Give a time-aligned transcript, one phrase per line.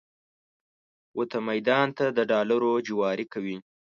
[1.17, 3.57] ووته میدان ته د ډالرو جواري کوي